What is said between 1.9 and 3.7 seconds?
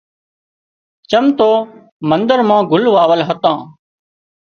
مندر مان گُل واول هتان